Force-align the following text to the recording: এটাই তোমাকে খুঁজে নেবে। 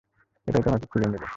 এটাই 0.47 0.63
তোমাকে 0.63 0.85
খুঁজে 0.91 1.07
নেবে। 1.07 1.27